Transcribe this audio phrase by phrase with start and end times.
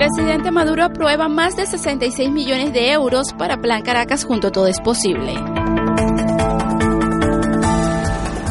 [0.00, 4.80] Presidente Maduro aprueba más de 66 millones de euros para Plan Caracas junto Todo es
[4.80, 5.34] Posible.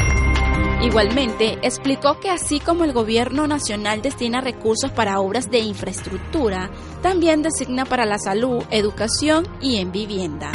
[0.82, 6.70] Igualmente, explicó que así como el gobierno nacional destina recursos para obras de infraestructura,
[7.02, 10.50] también designa para la salud, educación y en vivienda.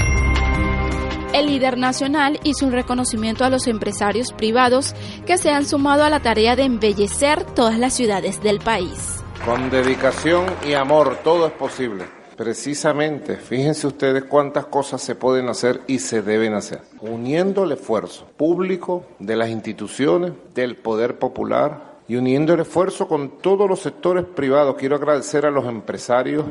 [1.31, 4.95] El líder nacional hizo un reconocimiento a los empresarios privados
[5.27, 9.24] que se han sumado a la tarea de embellecer todas las ciudades del país.
[9.43, 12.05] Con dedicación y amor todo es posible.
[12.37, 16.81] Precisamente, fíjense ustedes cuántas cosas se pueden hacer y se deben hacer.
[16.99, 23.39] Uniendo el esfuerzo público de las instituciones, del poder popular y uniendo el esfuerzo con
[23.39, 24.75] todos los sectores privados.
[24.75, 26.45] Quiero agradecer a los empresarios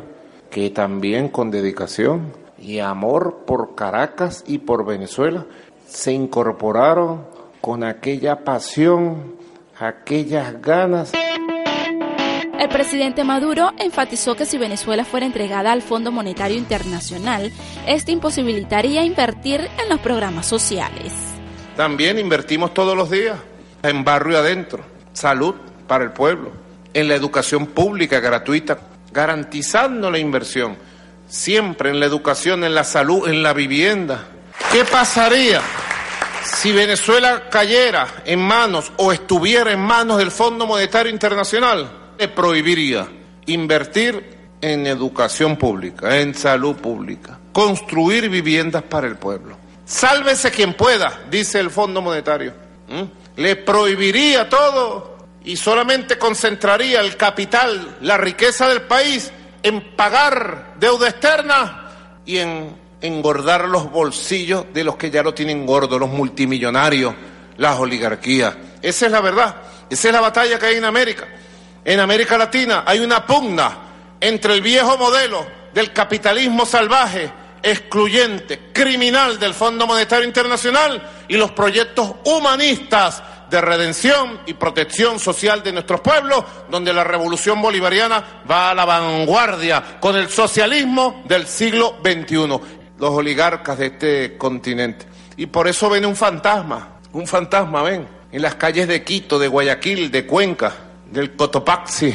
[0.50, 5.46] que también con dedicación y amor por Caracas y por Venezuela
[5.86, 7.26] se incorporaron
[7.60, 9.36] con aquella pasión,
[9.78, 11.12] aquellas ganas.
[12.64, 17.52] El presidente Maduro enfatizó que si Venezuela fuera entregada al Fondo Monetario Internacional,
[17.86, 21.12] este imposibilitaría invertir en los programas sociales.
[21.76, 23.36] También invertimos todos los días
[23.82, 24.82] en barrio adentro,
[25.12, 25.54] salud
[25.86, 26.52] para el pueblo,
[26.94, 28.78] en la educación pública gratuita,
[29.12, 30.78] garantizando la inversión,
[31.28, 34.26] siempre en la educación, en la salud, en la vivienda.
[34.72, 35.60] ¿Qué pasaría
[36.42, 42.03] si Venezuela cayera en manos o estuviera en manos del Fondo Monetario Internacional?
[42.18, 43.08] Le prohibiría
[43.46, 49.56] invertir en educación pública, en salud pública, construir viviendas para el pueblo.
[49.84, 52.54] Sálvese quien pueda, dice el Fondo Monetario.
[53.36, 59.30] Le prohibiría todo y solamente concentraría el capital, la riqueza del país
[59.62, 61.90] en pagar deuda externa
[62.24, 67.14] y en engordar los bolsillos de los que ya lo tienen gordo, los multimillonarios,
[67.58, 68.56] las oligarquías.
[68.80, 69.56] Esa es la verdad,
[69.90, 71.26] esa es la batalla que hay en América.
[71.84, 73.78] En América Latina hay una pugna
[74.20, 77.30] entre el viejo modelo del capitalismo salvaje,
[77.62, 85.62] excluyente, criminal del Fondo Monetario Internacional y los proyectos humanistas de redención y protección social
[85.62, 91.46] de nuestros pueblos, donde la revolución bolivariana va a la vanguardia con el socialismo del
[91.46, 92.36] siglo XXI,
[92.98, 95.06] los oligarcas de este continente.
[95.36, 99.48] Y por eso ven un fantasma, un fantasma, ven, en las calles de Quito, de
[99.48, 100.72] Guayaquil, de Cuenca,
[101.10, 102.12] del Cotopaxi,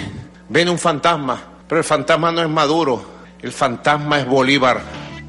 [0.49, 3.01] ven un fantasma, pero el fantasma no es Maduro,
[3.41, 4.81] el fantasma es Bolívar.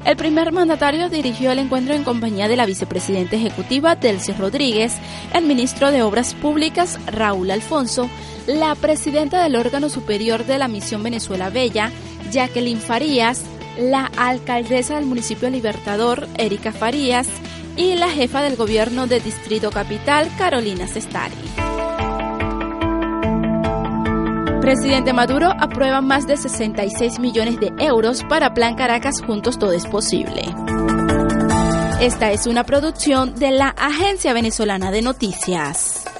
[0.03, 4.93] El primer mandatario dirigió el encuentro en compañía de la vicepresidenta ejecutiva Delcy Rodríguez,
[5.33, 8.09] el ministro de Obras Públicas Raúl Alfonso,
[8.47, 11.91] la presidenta del órgano superior de la Misión Venezuela Bella,
[12.31, 13.43] Jacqueline Farías,
[13.77, 17.27] la alcaldesa del municipio Libertador, Erika Farías,
[17.77, 21.70] y la jefa del gobierno de Distrito Capital, Carolina Sestari.
[24.61, 29.87] Presidente Maduro aprueba más de 66 millones de euros para Plan Caracas Juntos Todo es
[29.87, 30.43] Posible.
[31.99, 36.10] Esta es una producción de la Agencia Venezolana de Noticias.